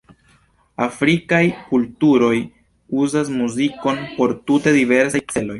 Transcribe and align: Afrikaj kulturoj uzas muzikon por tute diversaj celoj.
Afrikaj 0.85 1.41
kulturoj 1.67 2.33
uzas 3.05 3.31
muzikon 3.37 4.03
por 4.19 4.37
tute 4.51 4.79
diversaj 4.81 5.27
celoj. 5.35 5.49